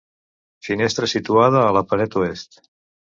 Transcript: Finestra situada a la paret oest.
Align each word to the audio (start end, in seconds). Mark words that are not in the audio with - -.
Finestra 0.67 1.09
situada 1.11 1.61
a 1.65 1.75
la 1.77 1.83
paret 1.91 2.17
oest. 2.23 2.59